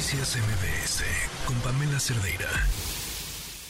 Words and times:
Noticias 0.00 0.34
MBS 0.34 1.04
con 1.46 1.60
Pamela 1.60 2.00
Cerdeira. 2.00 2.48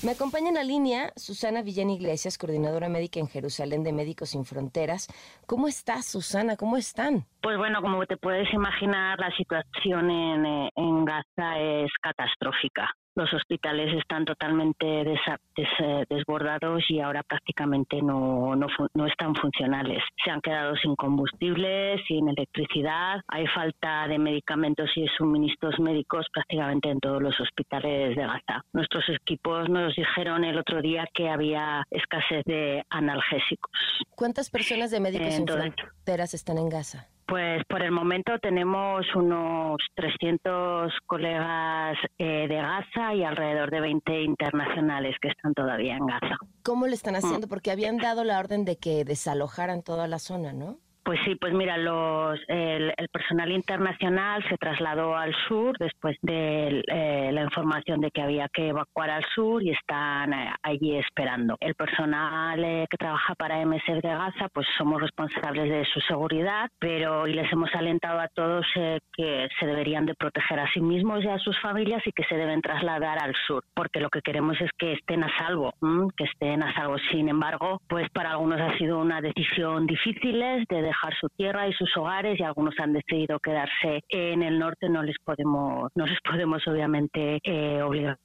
Me 0.04 0.12
acompaña 0.12 0.50
en 0.50 0.54
la 0.54 0.62
línea 0.62 1.12
Susana 1.16 1.60
Villén 1.60 1.90
Iglesias, 1.90 2.38
coordinadora 2.38 2.88
médica 2.88 3.18
en 3.18 3.26
Jerusalén 3.26 3.82
de 3.82 3.92
Médicos 3.92 4.30
Sin 4.30 4.44
Fronteras. 4.44 5.08
¿Cómo 5.48 5.66
estás, 5.66 6.06
Susana? 6.06 6.56
¿Cómo 6.56 6.76
están? 6.76 7.26
Pues 7.42 7.58
bueno, 7.58 7.82
como 7.82 8.06
te 8.06 8.16
puedes 8.16 8.46
imaginar, 8.54 9.18
la 9.18 9.36
situación 9.36 10.08
en, 10.08 10.46
eh, 10.46 10.70
en 10.76 11.04
Gaza 11.04 11.58
es 11.58 11.90
catastrófica 12.00 12.88
los 13.14 13.32
hospitales 13.32 13.92
están 13.98 14.24
totalmente 14.24 15.02
eh, 15.02 16.04
desbordados 16.08 16.82
y 16.88 17.00
ahora 17.00 17.22
prácticamente 17.22 18.00
no, 18.02 18.54
no, 18.56 19.06
están 19.06 19.34
funcionales. 19.34 20.02
Se 20.24 20.30
han 20.30 20.40
quedado 20.40 20.76
sin 20.76 20.96
combustible, 20.96 21.96
sin 22.06 22.28
electricidad, 22.28 23.20
hay 23.28 23.46
falta 23.48 24.06
de 24.08 24.18
medicamentos 24.18 24.88
y 24.96 25.06
suministros 25.18 25.78
médicos 25.80 26.26
prácticamente 26.32 26.90
en 26.90 27.00
todos 27.00 27.22
los 27.22 27.38
hospitales 27.40 28.16
de 28.16 28.22
Gaza. 28.22 28.64
Nuestros 28.72 29.04
equipos 29.08 29.68
nos 29.68 29.94
dijeron 29.96 30.44
el 30.44 30.58
otro 30.58 30.80
día 30.80 31.06
que 31.12 31.28
había 31.28 31.84
escasez 31.90 32.44
de 32.44 32.84
analgésicos. 32.90 33.70
¿Cuántas 34.14 34.50
personas 34.50 34.90
de 34.90 35.00
Médicos 35.00 35.34
Sin 35.34 35.46
Fronteras 35.46 36.34
están 36.34 36.58
en 36.58 36.68
Gaza? 36.68 37.08
Pues 37.30 37.62
por 37.68 37.80
el 37.80 37.92
momento 37.92 38.32
tenemos 38.42 39.06
unos 39.14 39.76
300 39.94 40.92
colegas 41.06 41.96
eh, 42.18 42.48
de 42.48 42.56
Gaza 42.56 43.14
y 43.14 43.22
alrededor 43.22 43.70
de 43.70 43.80
20 43.80 44.22
internacionales 44.22 45.14
que 45.22 45.28
están 45.28 45.54
todavía 45.54 45.96
en 45.96 46.06
Gaza. 46.06 46.38
¿Cómo 46.64 46.88
le 46.88 46.94
están 46.94 47.14
haciendo? 47.14 47.46
Mm. 47.46 47.50
Porque 47.50 47.70
habían 47.70 47.98
dado 47.98 48.24
la 48.24 48.40
orden 48.40 48.64
de 48.64 48.78
que 48.78 49.04
desalojaran 49.04 49.84
toda 49.84 50.08
la 50.08 50.18
zona, 50.18 50.52
¿no? 50.52 50.78
Pues 51.10 51.22
sí, 51.24 51.34
pues 51.34 51.52
mira, 51.52 51.76
los, 51.76 52.38
el, 52.46 52.94
personal 53.10 53.50
internacional 53.50 54.44
se 54.48 54.56
trasladó 54.56 55.16
al 55.16 55.34
sur 55.48 55.76
después 55.76 56.16
de 56.22 56.84
eh, 56.86 57.30
la 57.32 57.42
información 57.42 58.00
de 58.00 58.12
que 58.12 58.22
había 58.22 58.48
que 58.48 58.68
evacuar 58.68 59.10
al 59.10 59.24
sur 59.34 59.60
y 59.60 59.70
están 59.70 60.32
eh, 60.32 60.52
allí 60.62 60.96
esperando. 60.98 61.56
El 61.58 61.74
personal 61.74 62.62
eh, 62.62 62.86
que 62.88 62.96
trabaja 62.96 63.34
para 63.34 63.66
MSF 63.66 64.00
de 64.00 64.08
Gaza, 64.08 64.48
pues 64.54 64.68
somos 64.78 65.00
responsables 65.00 65.68
de 65.68 65.84
su 65.86 65.98
seguridad, 66.02 66.70
pero 66.78 67.26
y 67.26 67.32
les 67.32 67.52
hemos 67.52 67.74
alentado 67.74 68.20
a 68.20 68.28
todos 68.28 68.64
que 69.12 69.48
se 69.58 69.66
deberían 69.66 70.06
de 70.06 70.14
proteger 70.14 70.60
a 70.60 70.72
sí 70.72 70.80
mismos 70.80 71.24
y 71.24 71.28
a 71.28 71.40
sus 71.40 71.58
familias 71.58 72.06
y 72.06 72.12
que 72.12 72.22
se 72.22 72.36
deben 72.36 72.62
trasladar 72.62 73.18
al 73.20 73.34
sur, 73.48 73.64
porque 73.74 73.98
lo 73.98 74.10
que 74.10 74.22
queremos 74.22 74.60
es 74.60 74.70
que 74.78 74.92
estén 74.92 75.24
a 75.24 75.38
salvo, 75.38 75.74
que 76.16 76.22
estén 76.22 76.62
a 76.62 76.72
salvo. 76.72 76.98
Sin 77.10 77.28
embargo, 77.28 77.80
pues 77.88 78.08
para 78.10 78.30
algunos 78.30 78.60
ha 78.60 78.78
sido 78.78 79.00
una 79.00 79.20
decisión 79.20 79.86
difícil 79.86 80.38
de 80.38 80.82
dejar 80.82 80.99
su 81.20 81.28
tierra 81.30 81.68
y 81.68 81.72
sus 81.72 81.96
hogares 81.96 82.38
y 82.38 82.42
algunos 82.42 82.74
han 82.78 82.92
decidido 82.92 83.38
quedarse 83.40 84.02
en 84.08 84.42
el 84.42 84.58
norte. 84.58 84.88
No 84.88 85.02
les 85.02 85.16
podemos, 85.24 85.90
no 85.94 86.06
les 86.06 86.20
podemos 86.20 86.66
obviamente 86.66 87.40
eh, 87.42 87.82
obligar. 87.82 88.18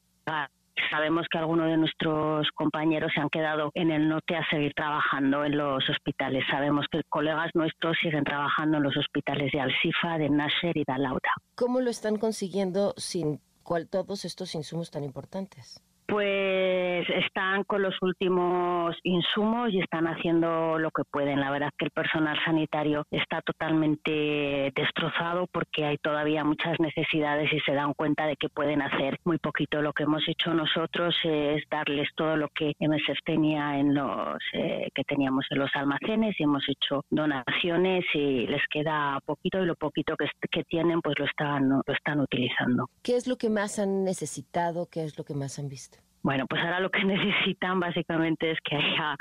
Sabemos 0.91 1.25
que 1.31 1.37
algunos 1.37 1.67
de 1.67 1.77
nuestros 1.77 2.49
compañeros 2.53 3.11
se 3.15 3.21
han 3.21 3.29
quedado 3.29 3.71
en 3.73 3.91
el 3.91 4.09
norte 4.09 4.35
a 4.35 4.47
seguir 4.49 4.73
trabajando 4.73 5.45
en 5.45 5.57
los 5.57 5.89
hospitales. 5.89 6.43
Sabemos 6.51 6.85
que 6.91 7.01
colegas 7.09 7.49
nuestros 7.53 7.97
siguen 8.01 8.25
trabajando 8.25 8.77
en 8.77 8.83
los 8.83 8.97
hospitales 8.97 9.51
de 9.53 9.61
Al-Sifa, 9.61 10.17
de 10.17 10.29
Nasser 10.29 10.75
y 10.75 10.83
de 10.85 10.93
Al-Auda. 10.93 11.31
¿Cómo 11.55 11.79
lo 11.79 11.89
están 11.89 12.17
consiguiendo 12.17 12.93
sin 12.97 13.39
cual, 13.63 13.87
todos 13.87 14.25
estos 14.25 14.53
insumos 14.53 14.91
tan 14.91 15.03
importantes? 15.03 15.81
Pues 16.07 17.07
están 17.09 17.63
con 17.63 17.81
los 17.81 17.95
últimos 18.01 18.95
insumos 19.03 19.73
y 19.73 19.79
están 19.79 20.05
haciendo 20.05 20.77
lo 20.77 20.91
que 20.91 21.03
pueden. 21.09 21.39
La 21.39 21.51
verdad 21.51 21.69
es 21.69 21.77
que 21.77 21.85
el 21.85 21.91
personal 21.91 22.37
sanitario 22.45 23.05
está 23.11 23.41
totalmente 23.41 24.71
destrozado 24.75 25.47
porque 25.51 25.85
hay 25.85 25.97
todavía 25.97 26.43
muchas 26.43 26.79
necesidades 26.79 27.51
y 27.51 27.59
se 27.61 27.73
dan 27.73 27.93
cuenta 27.93 28.27
de 28.27 28.35
que 28.35 28.49
pueden 28.49 28.81
hacer 28.81 29.19
muy 29.23 29.37
poquito. 29.39 29.81
Lo 29.81 29.93
que 29.93 30.03
hemos 30.03 30.23
hecho 30.27 30.53
nosotros 30.53 31.15
es 31.23 31.63
darles 31.69 32.09
todo 32.15 32.37
lo 32.37 32.49
que 32.49 32.73
MSF 32.79 33.19
tenía 33.25 33.79
en 33.79 33.93
los 33.93 34.37
eh, 34.53 34.89
que 34.93 35.03
teníamos 35.03 35.45
en 35.49 35.59
los 35.59 35.71
almacenes 35.75 36.35
y 36.39 36.43
hemos 36.43 36.63
hecho 36.67 37.03
donaciones 37.09 38.05
y 38.13 38.47
les 38.47 38.61
queda 38.69 39.19
poquito 39.25 39.61
y 39.61 39.65
lo 39.65 39.75
poquito 39.75 40.15
que, 40.17 40.27
que 40.51 40.63
tienen 40.63 41.01
pues 41.01 41.17
lo 41.17 41.25
están 41.25 41.69
lo 41.69 41.93
están 41.93 42.19
utilizando. 42.19 42.89
¿Qué 43.03 43.15
es 43.15 43.27
lo 43.27 43.37
que 43.37 43.49
más 43.49 43.79
han 43.79 44.03
necesitado? 44.03 44.87
¿Qué 44.91 45.03
es 45.03 45.17
lo 45.17 45.23
que 45.23 45.33
más 45.33 45.59
han 45.59 45.69
visto? 45.69 46.04
Bueno, 46.25 46.47
pues 46.49 46.59
ahora 46.63 46.79
lo 46.79 46.89
que 46.89 47.03
necesitan 47.05 47.79
básicamente 47.79 48.49
es 48.49 48.57
que 48.63 48.75
haya 48.75 49.15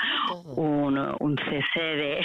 un, 0.57 0.99
un 1.21 1.37
cese 1.37 1.85
de 1.85 2.21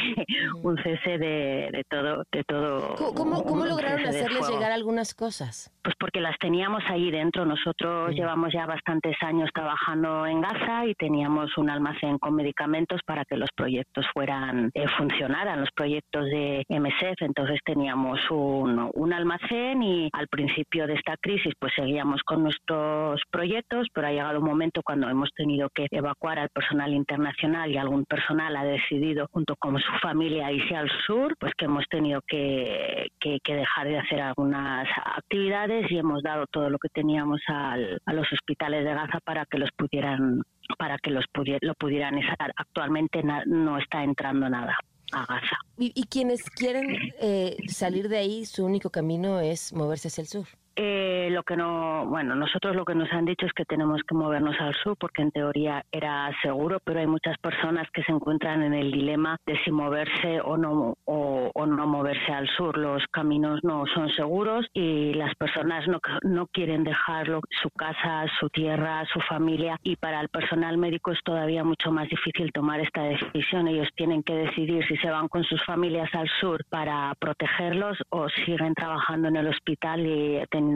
un 0.64 0.78
cese 0.78 1.18
de, 1.18 1.86
todo 1.90 2.24
de 2.32 2.44
todo. 2.46 2.96
¿Cómo, 3.14 3.44
cómo 3.44 3.66
lograron 3.66 4.06
hacerles 4.06 4.50
llegar 4.50 4.72
algunas 4.72 5.14
cosas? 5.14 5.70
Pues 5.84 5.96
porque 6.00 6.22
las 6.22 6.38
teníamos 6.40 6.82
ahí 6.88 7.12
dentro. 7.12 7.46
Nosotros 7.46 8.16
llevamos 8.16 8.54
ya 8.54 8.66
bastantes 8.66 9.18
años 9.22 9.50
trabajando 9.54 10.26
en 10.26 10.40
Gaza 10.40 10.86
y 10.86 10.96
teníamos 10.96 11.58
un 11.58 11.70
almacén 11.70 12.18
con 12.18 12.36
medicamentos 12.36 13.02
para 13.06 13.26
que 13.26 13.36
los 13.36 13.50
proyectos 13.54 14.06
fueran 14.14 14.72
eh, 14.74 14.86
funcionaran 14.98 15.60
los 15.60 15.72
proyectos 15.76 16.24
de 16.28 16.64
MSF. 16.70 17.22
Entonces 17.22 17.60
teníamos 17.66 18.20
un, 18.32 18.90
un 18.94 19.14
almacén 19.14 19.84
y 19.84 20.10
al 20.14 20.30
principio 20.30 20.88
de 20.88 20.94
esta 20.94 21.18
crisis 21.18 21.54
pues 21.60 21.74
seguíamos 21.76 22.22
con 22.24 22.44
nuestros 22.44 23.22
proyectos, 23.30 23.88
pero 23.94 24.08
ha 24.08 24.12
llegado 24.12 24.40
un 24.40 24.46
momento 24.46 24.69
cuando 24.84 25.10
hemos 25.10 25.30
tenido 25.36 25.70
que 25.70 25.88
evacuar 25.92 26.40
al 26.40 26.50
personal 26.50 26.94
internacional 26.94 27.72
y 27.72 27.78
algún 27.78 28.06
personal 28.06 28.56
ha 28.56 28.64
decidido 28.64 29.28
junto 29.32 29.56
con 29.56 29.80
su 29.80 29.92
familia 30.02 30.52
irse 30.52 30.76
al 30.76 30.90
sur, 31.06 31.36
pues 31.40 31.54
que 31.58 31.66
hemos 31.66 31.86
tenido 31.90 32.22
que, 32.28 33.08
que, 33.20 33.40
dejar 33.46 33.88
de 33.88 34.00
hacer 34.00 34.22
algunas 34.22 34.88
actividades 35.18 35.92
y 35.92 35.98
hemos 35.98 36.24
dado 36.24 36.46
todo 36.48 36.70
lo 36.70 36.78
que 36.78 36.90
teníamos 36.90 37.42
al, 37.48 38.00
a 38.06 38.14
los 38.14 38.32
hospitales 38.32 38.86
de 38.86 38.94
Gaza 38.94 39.20
para 39.24 39.46
que 39.46 39.58
los 39.58 39.70
pudieran 39.76 40.42
para 40.78 40.98
que 41.00 41.10
los 41.10 41.26
lo 41.62 41.74
pudieran 41.74 42.18
estar. 42.20 42.54
Actualmente 42.56 43.24
no 43.24 43.78
está 43.78 44.04
entrando 44.04 44.50
nada. 44.50 44.78
A 45.12 45.26
Gaza. 45.26 45.58
Y, 45.80 46.04
quienes 46.04 46.48
quieren 46.52 46.96
eh, 47.20 47.58
salir 47.68 48.10
de 48.10 48.18
ahí, 48.18 48.46
su 48.46 48.64
único 48.64 48.92
camino 48.92 49.40
es 49.40 49.74
moverse 49.74 50.10
hacia 50.10 50.22
el 50.22 50.28
sur. 50.28 50.46
Eh, 50.82 51.28
lo 51.32 51.44
que 51.44 51.58
no, 51.58 52.06
bueno, 52.06 52.36
nosotros 52.36 52.74
lo 52.74 52.86
que 52.86 52.96
nos 52.96 53.12
han 53.12 53.26
dicho 53.26 53.46
es 53.46 53.52
que 53.52 53.66
tenemos 53.66 54.02
que 54.08 54.16
movernos 54.16 54.56
al 54.62 54.74
sur 54.76 54.96
porque 54.98 55.22
en 55.22 55.32
teoría 55.32 55.84
era 55.92 56.32
seguro, 56.42 56.80
pero 56.82 57.02
hay 57.02 57.06
muchas 57.06 57.38
personas 57.40 57.86
que 57.92 58.02
se 58.04 58.14
encuentran 58.14 58.64
en 58.64 58.74
el 58.74 58.90
dilema 58.90 59.36
de 59.46 59.60
si 59.66 59.72
moverse 59.72 60.40
o 60.40 60.56
no 60.56 60.96
o, 61.04 61.66
no 61.66 61.86
moverse 61.86 62.32
al 62.32 62.48
sur. 62.56 62.78
Los 62.78 63.06
caminos 63.12 63.60
no 63.62 63.84
son 63.94 64.08
seguros 64.12 64.68
y 64.74 65.14
las 65.16 65.36
personas 65.36 65.86
no, 65.90 66.00
no 66.24 66.48
quieren 66.48 66.86
dejar 66.86 67.28
su 67.62 67.70
casa, 67.72 68.24
su 68.40 68.50
tierra, 68.50 69.04
su 69.12 69.20
familia 69.20 69.78
y 69.84 69.98
para 69.98 70.22
el 70.22 70.30
personal 70.30 70.78
médico 70.78 71.12
es 71.12 71.20
todavía 71.26 71.66
mucho 71.66 71.92
más 71.92 72.08
difícil 72.08 72.54
tomar 72.54 72.80
esta 72.80 73.04
decisión. 73.04 73.68
Ellos 73.68 73.90
tienen 73.98 74.24
que 74.24 74.34
decidir 74.34 74.88
si 74.88 74.96
se 74.96 75.10
van 75.10 75.28
con 75.28 75.44
sus 75.44 75.62
familias 75.66 76.10
al 76.14 76.30
sur 76.40 76.64
para 76.70 77.14
protegerlos 77.20 77.98
o 78.12 78.30
siguen 78.46 78.74
trabajando 78.76 79.28
en 79.28 79.36
el 79.36 79.48
hospital 79.48 80.06
y 80.06 80.42
teniendo 80.50 80.69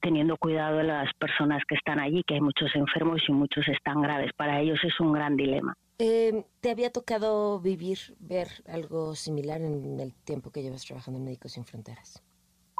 teniendo, 0.00 0.36
cuidado 0.36 0.78
de 0.78 0.84
las 0.84 1.12
personas 1.14 1.62
que 1.68 1.74
están 1.74 1.98
allí, 1.98 2.22
que 2.26 2.34
hay 2.34 2.40
muchos 2.40 2.74
enfermos 2.74 3.20
y 3.28 3.32
muchos 3.32 3.66
están 3.68 4.02
graves. 4.02 4.32
Para 4.36 4.60
ellos 4.60 4.78
es 4.84 4.98
un 5.00 5.12
gran 5.12 5.36
dilema. 5.36 5.74
Eh, 5.98 6.44
¿Te 6.60 6.70
había 6.70 6.90
tocado 6.90 7.58
vivir, 7.60 7.98
ver 8.20 8.48
algo 8.68 9.14
similar 9.14 9.60
en 9.60 9.98
el 9.98 10.14
tiempo 10.14 10.50
que 10.50 10.62
llevas 10.62 10.84
trabajando 10.84 11.18
en 11.18 11.24
Médicos 11.24 11.52
Sin 11.52 11.64
Fronteras? 11.64 12.22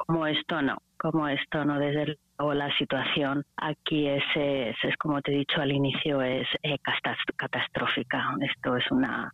Como 0.09 0.25
esto 0.25 0.59
no, 0.63 0.75
como 0.97 1.27
esto 1.27 1.63
no, 1.65 1.77
desde 1.77 2.17
luego 2.39 2.55
la 2.55 2.75
situación 2.79 3.43
aquí 3.57 4.07
es, 4.07 4.23
es, 4.35 4.97
como 4.97 5.21
te 5.21 5.31
he 5.31 5.37
dicho 5.37 5.61
al 5.61 5.71
inicio, 5.71 6.23
es 6.23 6.47
eh, 6.63 6.79
catastrófica. 7.37 8.33
Esto 8.41 8.75
es 8.75 8.89
una 8.89 9.31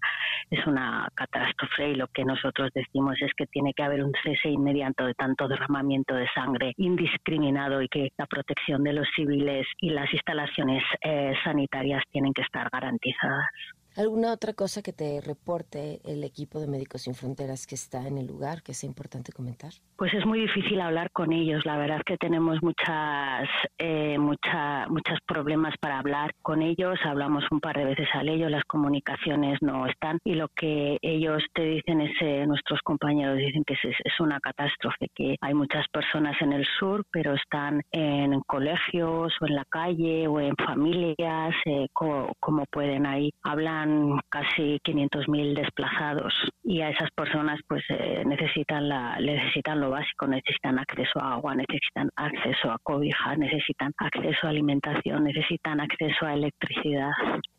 es 0.50 0.68
una 0.68 1.08
catástrofe 1.16 1.92
y 1.92 1.96
lo 1.96 2.08
que 2.10 2.26
nosotros 2.26 2.72
decimos 2.76 3.16
es 3.22 3.32
que 3.38 3.48
tiene 3.48 3.74
que 3.74 3.84
haber 3.84 4.04
un 4.04 4.12
cese 4.22 4.50
inmediato 4.50 5.06
de 5.06 5.14
tanto 5.14 5.48
derramamiento 5.48 6.14
de 6.14 6.28
sangre 6.36 6.74
indiscriminado 6.76 7.82
y 7.82 7.88
que 7.88 8.10
la 8.18 8.26
protección 8.26 8.84
de 8.84 8.92
los 8.92 9.08
civiles 9.16 9.66
y 9.80 9.92
las 9.92 10.14
instalaciones 10.14 10.84
eh, 11.00 11.36
sanitarias 11.46 12.04
tienen 12.12 12.34
que 12.34 12.42
estar 12.42 12.70
garantizadas. 12.70 13.48
¿Alguna 13.98 14.34
otra 14.34 14.52
cosa 14.52 14.82
que 14.82 14.92
te 14.92 15.22
reporte 15.22 16.02
el 16.04 16.26
equipo 16.26 16.60
de 16.60 16.68
Médicos 16.68 17.04
Sin 17.04 17.16
Fronteras 17.16 17.66
que 17.66 17.76
está 17.76 18.06
en 18.06 18.18
el 18.18 18.28
lugar 18.28 18.62
que 18.62 18.74
sea 18.74 18.90
importante 18.90 19.32
comentar? 19.32 19.72
Pues 19.96 20.14
es 20.14 20.26
muy 20.26 20.42
difícil 20.42 20.82
hablar 20.82 21.12
con 21.12 21.32
ellos. 21.32 21.66
La 21.66 21.78
verdad 21.78 22.00
es 22.00 22.04
que 22.04 22.18
tenemos 22.18 22.62
muchas, 22.62 23.48
eh, 23.78 24.18
mucha, 24.18 24.90
muchos 24.90 25.18
problemas 25.26 25.76
para 25.80 26.00
hablar 26.00 26.32
con 26.42 26.62
ellos. 26.62 27.00
Hablamos 27.06 27.46
un 27.52 27.62
par 27.62 27.78
de 27.78 27.86
veces 27.86 28.10
al 28.14 28.28
ellos, 28.28 28.52
las 28.52 28.66
comunicaciones 28.66 29.60
no 29.62 29.88
están 29.88 30.20
y 30.26 30.36
lo 30.36 30.50
que 30.50 30.98
ellos 31.02 31.42
te 31.54 31.64
dicen 31.64 32.02
es, 32.02 32.12
eh, 32.20 32.46
nuestros 32.46 32.82
compañeros 32.82 33.38
dicen 33.38 33.64
que 33.64 33.76
es, 33.76 34.20
una 34.20 34.42
catástrofe, 34.42 35.08
que 35.16 35.38
hay 35.40 35.54
muchas 35.54 35.88
personas 35.88 36.36
en 36.42 36.52
el 36.52 36.66
sur, 36.80 37.06
pero 37.12 37.34
están 37.34 37.82
en 37.92 38.42
colegios 38.42 39.34
o 39.40 39.46
en 39.46 39.56
la 39.56 39.66
calle 39.70 40.28
o 40.28 40.42
en 40.42 40.56
familias, 40.58 41.56
eh, 41.66 41.88
como, 41.94 42.34
como 42.42 42.66
pueden 42.66 43.06
ahí. 43.06 43.32
Hablan 43.44 43.85
quedan 43.86 44.20
casi 44.30 44.80
500.000 44.84 45.56
desplazados 45.56 46.34
y 46.64 46.82
a 46.82 46.90
esas 46.90 47.10
personas 47.12 47.60
pues 47.68 47.84
eh, 47.90 48.24
necesitan 48.26 48.90
la 48.90 49.18
necesitan 49.20 49.80
lo 49.80 49.92
básico, 49.92 50.28
necesitan 50.28 50.80
acceso 50.80 51.20
a 51.20 51.34
agua, 51.34 51.56
necesitan 51.56 52.10
acceso 52.16 52.72
a 52.72 52.80
cobija, 52.84 53.36
necesitan 53.36 53.94
acceso 53.98 54.48
a 54.48 54.50
alimentación, 54.50 55.24
necesitan 55.24 55.80
acceso 55.80 56.26
a 56.26 56.34
electricidad, 56.34 57.12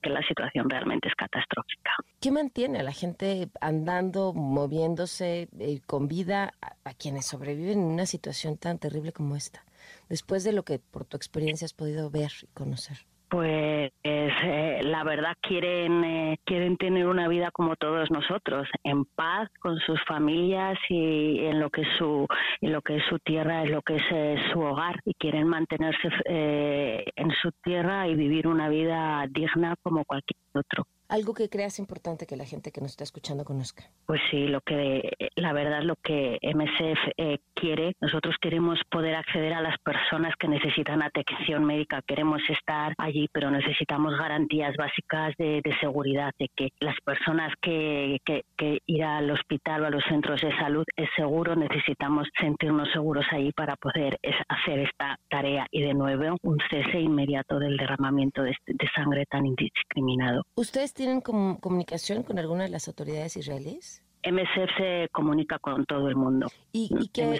que 0.02 0.10
la 0.10 0.22
situación 0.22 0.68
realmente 0.68 1.08
es 1.08 1.14
catastrófica. 1.14 1.92
¿Qué 2.20 2.30
mantiene 2.30 2.80
a 2.80 2.82
la 2.82 2.92
gente 2.92 3.48
andando, 3.60 4.32
moviéndose 4.32 5.48
eh, 5.58 5.80
con 5.86 6.08
vida 6.08 6.52
a 6.84 6.94
quienes 6.94 7.26
sobreviven 7.26 7.78
en 7.78 7.84
una 7.84 8.06
situación 8.06 8.58
tan 8.58 8.78
terrible 8.78 9.12
como 9.12 9.36
esta? 9.36 9.64
Después 10.08 10.44
de 10.44 10.52
lo 10.52 10.64
que 10.64 10.78
por 10.78 11.04
tu 11.04 11.16
experiencia 11.16 11.64
has 11.64 11.74
podido 11.74 12.10
ver 12.10 12.32
y 12.42 12.46
conocer 12.54 12.98
pues 13.28 13.92
eh, 14.04 14.80
la 14.84 15.02
verdad 15.04 15.34
quieren 15.40 16.04
eh, 16.04 16.38
quieren 16.44 16.76
tener 16.76 17.06
una 17.06 17.28
vida 17.28 17.50
como 17.50 17.74
todos 17.76 18.10
nosotros 18.10 18.68
en 18.84 19.04
paz 19.04 19.48
con 19.60 19.78
sus 19.80 20.02
familias 20.04 20.78
y 20.88 21.40
en 21.40 21.60
lo 21.60 21.70
que 21.70 21.82
es 21.82 21.88
su 21.98 22.26
en 22.60 22.72
lo 22.72 22.82
que 22.82 22.96
es 22.96 23.02
su 23.08 23.18
tierra 23.18 23.62
en 23.62 23.72
lo 23.72 23.82
que 23.82 23.96
es 23.96 24.04
eh, 24.10 24.36
su 24.52 24.60
hogar 24.60 25.00
y 25.04 25.14
quieren 25.14 25.48
mantenerse 25.48 26.08
en 26.24 27.30
su 27.42 27.50
tierra 27.62 28.06
y 28.08 28.14
vivir 28.14 28.46
una 28.46 28.68
vida 28.68 29.26
digna 29.28 29.74
como 29.82 30.04
cualquier 30.04 30.38
otro 30.54 30.86
algo 31.16 31.32
que 31.32 31.48
creas 31.48 31.78
importante 31.78 32.26
que 32.26 32.36
la 32.36 32.44
gente 32.44 32.70
que 32.70 32.80
nos 32.80 32.90
está 32.90 33.04
escuchando 33.04 33.44
conozca. 33.44 33.84
Pues 34.06 34.20
sí, 34.30 34.46
lo 34.46 34.60
que 34.60 35.10
la 35.34 35.52
verdad 35.52 35.82
lo 35.82 35.96
que 35.96 36.38
MSF 36.42 37.00
eh, 37.16 37.38
quiere, 37.54 37.94
nosotros 38.00 38.36
queremos 38.40 38.78
poder 38.90 39.14
acceder 39.14 39.54
a 39.54 39.62
las 39.62 39.78
personas 39.78 40.34
que 40.38 40.46
necesitan 40.46 41.02
atención 41.02 41.64
médica, 41.64 42.02
queremos 42.06 42.42
estar 42.48 42.94
allí, 42.98 43.28
pero 43.32 43.50
necesitamos 43.50 44.16
garantías 44.18 44.76
básicas 44.76 45.34
de, 45.38 45.62
seguridad, 45.80 46.32
de 46.38 46.48
que 46.54 46.68
las 46.80 46.96
personas 47.04 47.52
que, 47.60 48.18
que, 48.24 48.42
ir 48.86 49.04
al 49.04 49.30
hospital 49.30 49.82
o 49.82 49.86
a 49.86 49.90
los 49.90 50.04
centros 50.04 50.40
de 50.42 50.54
salud 50.58 50.84
es 50.96 51.08
seguro, 51.16 51.56
necesitamos 51.56 52.28
sentirnos 52.38 52.88
seguros 52.92 53.24
allí 53.30 53.52
para 53.52 53.76
poder 53.76 54.18
hacer 54.48 54.80
esta 54.80 55.18
tarea 55.28 55.66
y 55.70 55.82
de 55.82 55.94
nuevo 55.94 56.36
un 56.42 56.58
cese 56.70 57.00
inmediato 57.00 57.58
del 57.58 57.76
derramamiento 57.76 58.42
de, 58.42 58.54
de 58.66 58.88
sangre 58.94 59.24
tan 59.26 59.46
indiscriminado. 59.46 60.42
¿Ustedes 60.56 60.92
tienen 61.06 61.20
comunicación 61.20 62.24
con 62.24 62.38
alguna 62.38 62.64
de 62.64 62.70
las 62.70 62.88
autoridades 62.88 63.36
israelíes? 63.36 64.02
MSF 64.24 64.76
se 64.76 65.08
comunica 65.12 65.58
con 65.60 65.86
todo 65.86 66.08
el 66.08 66.16
mundo. 66.16 66.48
¿Y, 66.72 66.88
qué, 67.12 67.38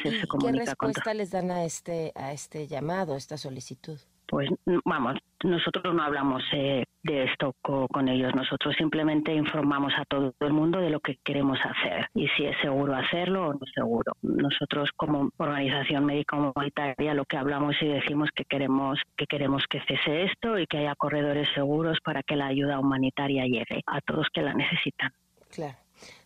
respuesta 0.52 1.14
les 1.14 1.32
dan 1.32 1.50
a 1.50 1.64
este, 1.64 2.12
a 2.14 2.32
este 2.32 2.68
llamado, 2.68 3.14
a 3.14 3.16
esta 3.16 3.36
solicitud? 3.36 3.98
pues 4.28 4.48
vamos, 4.84 5.16
nosotros 5.44 5.94
no 5.94 6.02
hablamos 6.02 6.42
eh, 6.52 6.84
de 7.02 7.24
esto 7.24 7.54
con 7.62 8.08
ellos, 8.08 8.34
nosotros 8.34 8.74
simplemente 8.76 9.32
informamos 9.32 9.92
a 9.96 10.04
todo 10.04 10.34
el 10.40 10.52
mundo 10.52 10.80
de 10.80 10.90
lo 10.90 11.00
que 11.00 11.16
queremos 11.24 11.58
hacer 11.62 12.08
y 12.14 12.28
si 12.36 12.44
es 12.44 12.56
seguro 12.60 12.94
hacerlo 12.96 13.48
o 13.48 13.52
no 13.54 13.66
seguro. 13.74 14.12
Nosotros 14.22 14.90
como 14.96 15.30
organización 15.36 16.04
médica 16.04 16.36
humanitaria 16.36 17.14
lo 17.14 17.24
que 17.24 17.36
hablamos 17.36 17.76
y 17.80 17.86
decimos 17.86 18.30
que 18.34 18.44
queremos 18.44 18.98
que 19.16 19.26
queremos 19.26 19.64
que 19.68 19.80
cese 19.86 20.24
esto 20.24 20.58
y 20.58 20.66
que 20.66 20.78
haya 20.78 20.94
corredores 20.94 21.48
seguros 21.54 21.98
para 22.04 22.22
que 22.22 22.36
la 22.36 22.46
ayuda 22.46 22.78
humanitaria 22.78 23.44
llegue 23.44 23.82
a 23.86 24.00
todos 24.00 24.26
que 24.32 24.42
la 24.42 24.54
necesitan. 24.54 25.12
Claro. 25.50 25.76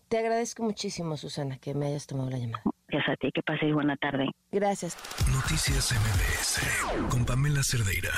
Te 0.09 0.19
agradezco 0.19 0.65
muchísimo, 0.65 1.17
Susana, 1.17 1.59
que 1.59 1.73
me 1.73 1.87
hayas 1.87 2.07
tomado 2.07 2.31
la 2.31 2.39
llamada. 2.39 2.65
Gracias 2.89 3.13
a 3.13 3.17
ti, 3.17 3.31
que 3.33 3.43
paséis 3.43 3.73
buena 3.73 3.97
tarde. 3.97 4.27
Gracias. 4.51 4.97
Noticias 5.33 5.93
MBS 5.93 7.09
con 7.09 7.25
Pamela 7.25 7.63
Cerdeira. 7.63 8.11